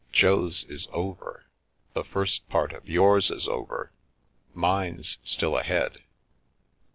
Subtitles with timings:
[0.11, 1.45] Jo's is over.
[1.93, 3.91] The first part of yours is over.
[4.55, 6.01] Mine's still ahead."